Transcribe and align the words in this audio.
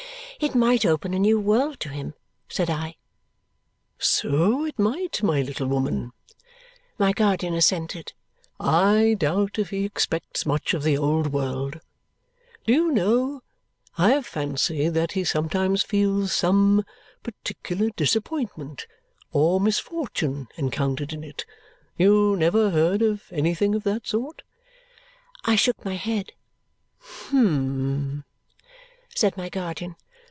"It 0.43 0.55
might 0.55 0.87
open 0.87 1.13
a 1.13 1.19
new 1.19 1.39
world 1.39 1.79
to 1.81 1.89
him," 1.89 2.15
said 2.49 2.67
I. 2.67 2.95
"So 3.99 4.65
it 4.65 4.79
might, 4.79 5.21
little 5.21 5.67
woman," 5.67 6.13
my 6.97 7.11
guardian 7.13 7.53
assented. 7.53 8.13
"I 8.59 9.13
doubt 9.19 9.59
if 9.59 9.69
he 9.69 9.85
expects 9.85 10.47
much 10.47 10.73
of 10.73 10.81
the 10.81 10.97
old 10.97 11.27
world. 11.31 11.79
Do 12.65 12.73
you 12.73 12.91
know 12.91 13.43
I 13.99 14.09
have 14.13 14.25
fancied 14.25 14.95
that 14.95 15.11
he 15.11 15.23
sometimes 15.23 15.83
feels 15.83 16.33
some 16.33 16.85
particular 17.21 17.91
disappointment 17.95 18.87
or 19.31 19.61
misfortune 19.61 20.47
encountered 20.57 21.13
in 21.13 21.23
it. 21.23 21.45
You 21.99 22.35
never 22.35 22.71
heard 22.71 23.03
of 23.03 23.25
anything 23.29 23.75
of 23.75 23.83
that 23.83 24.07
sort?" 24.07 24.41
I 25.45 25.55
shook 25.55 25.85
my 25.85 25.97
head. 25.97 26.31
"Humph," 26.97 28.23
said 29.13 29.37
my 29.37 29.47
guardian. 29.47 29.95